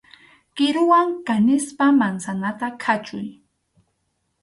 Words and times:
Kiruwan 0.55 1.07
kanispa 1.27 1.85
mansanata 1.99 2.67
khachuy. 2.81 3.27